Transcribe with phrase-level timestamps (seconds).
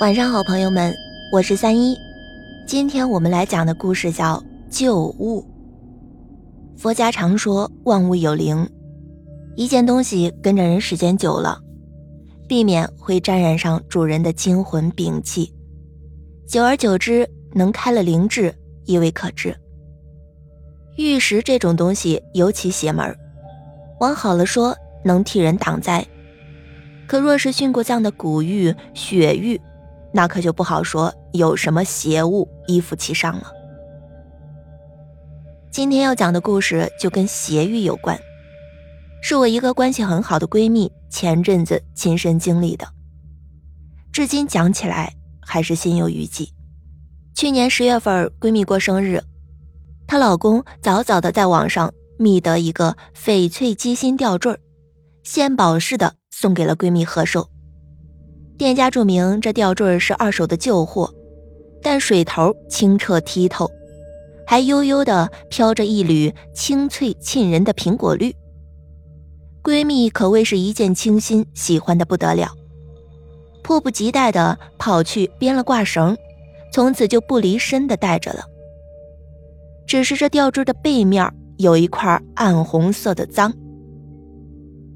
[0.00, 0.92] 晚上好，朋友们，
[1.30, 1.96] 我是三一。
[2.66, 4.36] 今天我们来讲的故事叫
[4.68, 5.40] 《旧物》。
[6.76, 8.68] 佛家常说万物有灵，
[9.54, 11.60] 一件东西跟着人时间久了，
[12.48, 15.54] 避免会沾染上主人的精魂摒气，
[16.44, 18.52] 久而久之能开了灵智，
[18.86, 19.56] 亦未可知。
[20.96, 23.16] 玉石这种东西尤其邪门，
[24.00, 26.04] 往好了说能替人挡灾，
[27.06, 29.58] 可若是殉过葬的古玉、血玉，
[30.16, 33.52] 那可就不好说有什么邪物依附其上了。
[35.72, 38.16] 今天要讲的故事就跟邪欲有关，
[39.20, 42.86] 是我一个关系很好的闺蜜前阵子亲身经历的，
[44.12, 46.48] 至今讲起来还是心有余悸。
[47.34, 49.20] 去年十月份，闺蜜过生日，
[50.06, 54.56] 她老公早早的在网上觅得一个翡翠鸡心吊坠，
[55.24, 57.50] 献宝似的送给了闺蜜贺寿。
[58.56, 61.12] 店家注明，这吊坠是二手的旧货，
[61.82, 63.68] 但水头清澈剔透，
[64.46, 68.34] 还悠悠的飘着一缕清脆沁人的苹果绿。
[69.62, 72.52] 闺蜜可谓是一见倾心，喜欢的不得了，
[73.64, 76.16] 迫不及待的跑去编了挂绳，
[76.72, 78.44] 从此就不离身的戴着了。
[79.86, 83.52] 只是这吊坠的背面有一块暗红色的脏。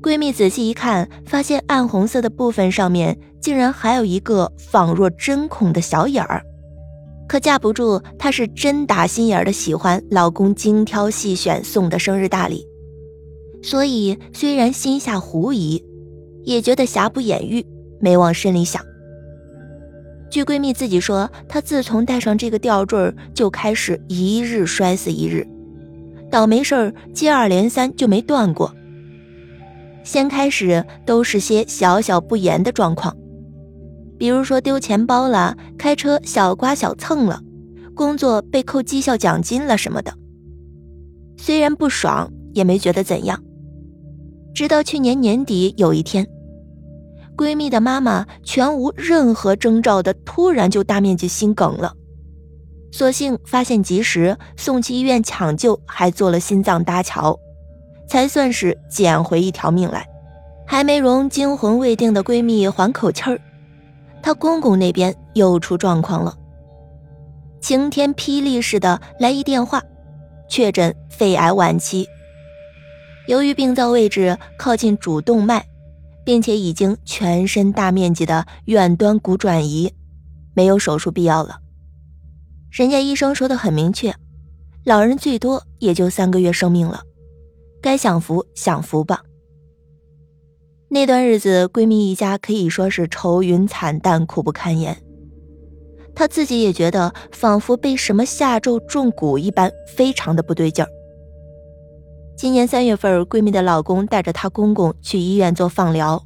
[0.00, 6.40] 闺蜜仔细一看，发现暗红色的部分上面竟然还有一个仿若针孔的小眼儿，
[7.28, 12.64] 可架不住她是真打心眼的喜欢老公精挑细选送的生日大礼，
[13.60, 15.84] 所以虽然心下狐疑，
[16.44, 17.66] 也觉得瑕不掩瑜，
[18.00, 18.80] 没往心里想。
[20.30, 25.44] 据闺蜜自己说，她自从戴上这个吊坠，就开始一日摔死一日，
[26.30, 28.72] 倒霉事儿接二连三就没断过。
[30.04, 33.16] 先开始都是些小小不言的状况，
[34.18, 37.40] 比如说丢钱包了，开车小刮小蹭了，
[37.94, 40.12] 工作被扣绩效奖金了什么的。
[41.36, 43.42] 虽然不爽，也没觉得怎样。
[44.54, 46.26] 直到去年年底有一天，
[47.36, 51.92] 闺蜜的妈妈全无任何征兆的突然就大面积心梗了，
[52.90, 57.38] 所幸发现及时，送去医院抢救，还做了心脏搭桥。
[58.08, 60.08] 才算是捡回一条命来，
[60.66, 63.38] 还没容惊魂未定的闺蜜缓口气儿，
[64.22, 66.34] 她公公那边又出状况了。
[67.60, 69.82] 晴天霹雳似的来一电话，
[70.48, 72.08] 确诊肺癌晚期。
[73.26, 75.62] 由于病灶位置靠近主动脉，
[76.24, 79.92] 并且已经全身大面积的远端骨转移，
[80.54, 81.58] 没有手术必要了。
[82.70, 84.14] 人家医生说的很明确，
[84.84, 87.02] 老人最多也就三个月生命了。
[87.80, 89.22] 该享福享福吧。
[90.90, 94.96] 那段日子，闺蜜一家可以说是愁云惨淡、苦不堪言。
[96.14, 100.88] 她自己也觉得仿佛被什么下咒中蛊一般，非常的不对劲儿。
[102.36, 106.22] 今年三月份，闺蜜的老公带着她公公去医院做放疗，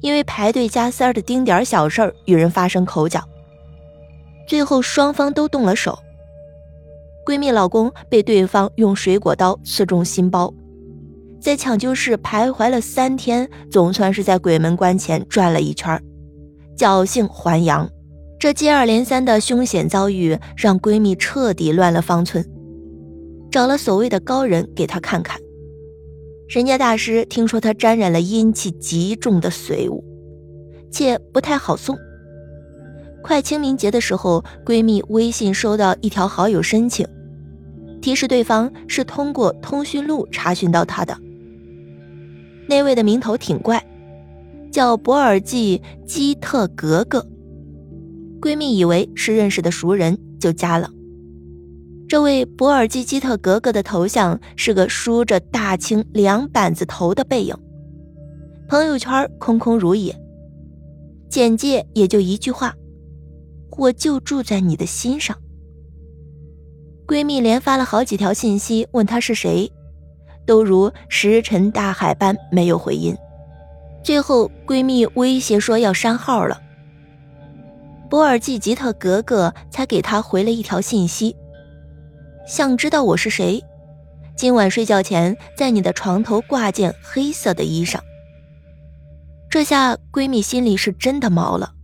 [0.00, 3.22] 因为排队加塞的丁点小事儿与人发生口角，
[4.48, 5.98] 最后双方都动了手。
[7.24, 10.52] 闺蜜老公被对方用水果刀刺中心包，
[11.40, 16.02] 在抢救室徘徊了三天，总算是在鬼门关前转了一圈，
[16.76, 17.88] 侥幸还阳。
[18.40, 22.44] 这接二连三的凶险遭遇让闺蜜彻底乱了方寸，
[23.52, 25.40] 找了所谓的高人给她看看。
[26.48, 30.04] 人家大师听说她沾染了阴气极重的随物，
[30.90, 31.96] 且不太好送。
[33.22, 37.06] 快清明节的时候，闺蜜微信收到一条好友申请，
[38.00, 41.16] 提示对方是通过通讯录查询到她的。
[42.68, 43.82] 那位的名头挺怪，
[44.70, 47.26] 叫博尔济基特格格。
[48.40, 50.90] 闺蜜以为是认识的熟人，就加了。
[52.08, 57.54] 这位博尔济基特格格的头像是个梳着大青两板子头的背影，
[58.68, 60.14] 朋友圈空空如也，
[61.30, 62.74] 简介也就一句话。
[63.76, 65.36] 我就住在你的心上。
[67.06, 69.70] 闺蜜连发了好几条信息问他是谁，
[70.46, 73.14] 都如石沉大海般没有回音。
[74.02, 76.60] 最后，闺蜜威胁说要删号了。
[78.08, 81.36] 博尔济吉特格格才给她回了一条信息：
[82.46, 83.62] 想知道我是谁？
[84.36, 87.98] 今晚睡觉前在你的床头挂件黑色的衣裳。
[89.50, 91.74] 这下闺蜜心里是真的毛了。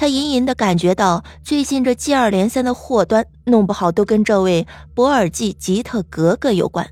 [0.00, 6.88] 她隐隐的感觉到，最近这接二连三的祸端，弄不好都跟这位博尔济吉特格格有关。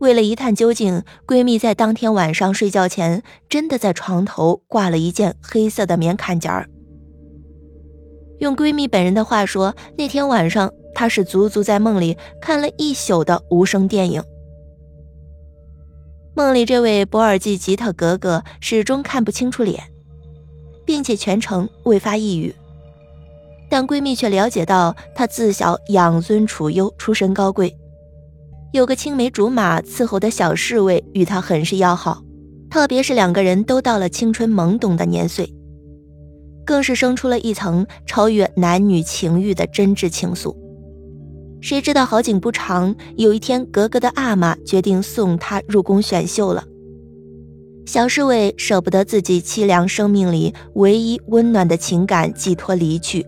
[0.00, 6.68] 为了一探究竟，闺蜜在当天晚上睡觉前，真的在床头挂了一件黑色的棉坎肩儿。
[8.40, 14.20] 用闺蜜本人的话说，那天晚上她是足足在梦里看了一宿的无声电影。
[16.34, 19.84] 梦里这位博尔济吉特格格始终看不清楚脸，
[20.90, 22.52] 并且全程未发一语。
[23.68, 27.76] 但闺蜜却了解到，她自小养尊处优，出身高贵，
[28.72, 32.24] 有个青梅竹马伺候的小侍卫与她很是要好，
[32.68, 35.54] 特别是两个人都到了青春懵懂的年岁，
[36.66, 40.52] 更是生出了一层超越男女情欲的真挚情愫。
[41.60, 46.64] 谁知道好景不长，有一天，格格的阿玛决定送她入宫选秀了。
[47.92, 53.26] 小侍卫舍不得自己凄凉生命里唯一温暖的情感寄托离去，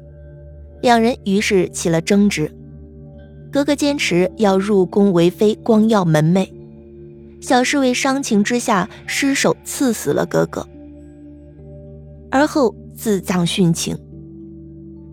[0.81, 2.49] 两人于是起了争执。
[3.51, 6.49] 格格坚持要入宫为妃，光耀门楣。
[7.41, 10.65] 小侍卫伤情之下失手刺死了格格，
[12.31, 13.99] 而后自葬殉情。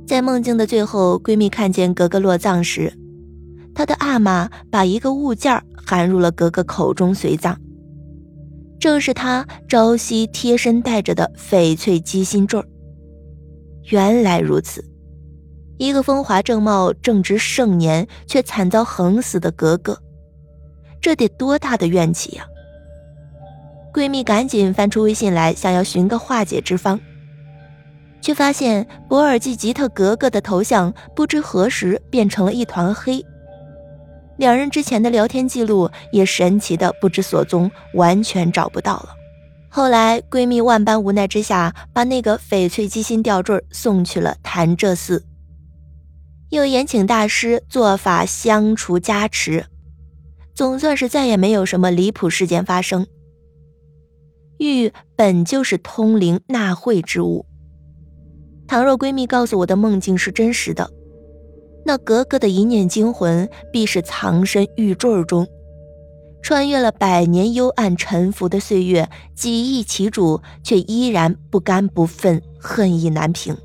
[0.05, 2.93] 在梦境的最后，闺蜜看见格格落葬时。
[3.73, 7.59] 她的阿玛把一个物件含入了格格口中随葬，
[8.79, 12.63] 正是他朝夕贴身戴着的翡翠鸡心坠
[13.89, 14.85] 原来如此，
[15.77, 19.99] 一个风华正茂、正值盛年却惨遭横死的格格，
[21.01, 22.45] 这得多大的怨气呀！
[23.91, 26.99] 闺蜜赶紧翻出微信来，想要寻个化解之方，
[28.21, 33.25] 却发现博尔济吉特格格的头像不知何时变成了一团黑。
[34.39, 39.09] 两人之前的聊天记录也神奇的不知所踪，完全找不到了。
[39.67, 45.25] 后来闺蜜万般无奈之下，把那个翡翠鸡心吊坠送去了潭柘寺，
[46.51, 49.65] 又延请大师做法相除加持，
[50.55, 53.05] 总算是再也没有什么离谱事件发生。
[54.57, 57.45] 玉本就是通灵纳慧之物，
[58.69, 60.89] 倘若闺蜜告诉我的梦境是真实的。
[61.85, 65.47] 那格格的一念惊魂，必是藏身玉坠中，
[66.41, 73.57] 穿越了百年幽暗沉浮的岁月，几易其主，却依然不甘不忿，恨意难平。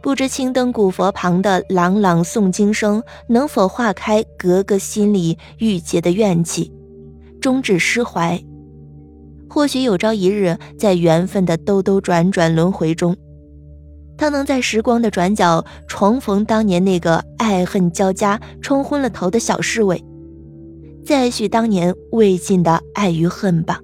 [0.00, 6.72] 不知青灯古佛旁的朗朗诵经声，能否化开格格心里郁结的怨气，
[7.40, 8.40] 终止释怀？
[9.50, 13.16] 或许有朝一日，在缘分的兜兜转转轮回中。
[14.18, 20.04] 他能在时光的转角重逢当年那个爱恨交加、冲昏了头的小侍卫，
[21.06, 23.80] 再续当年未尽的爱与恨吧。